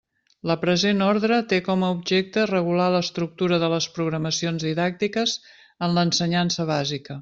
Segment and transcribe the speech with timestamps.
[0.51, 5.39] La present orde té com a objecte regular l'estructura de les programacions didàctiques
[5.89, 7.19] en l'ensenyança bàsica.